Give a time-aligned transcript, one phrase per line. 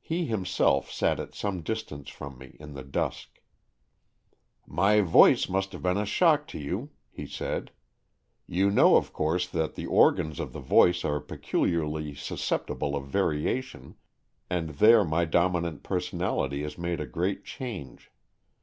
[0.00, 3.42] He himself sat at some distance from me, in the dusk."
[4.86, 7.72] My voice must have been a shock to you," he said.
[8.46, 13.96] "You know, of course, that the organs of the voice are peculiarly susceptible of variation,
[14.48, 18.10] and there my dominant personality has made a great change.